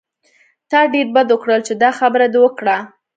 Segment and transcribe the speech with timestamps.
[0.69, 2.77] تا ډېر بد وکړل چې دا خبره دې وکړه.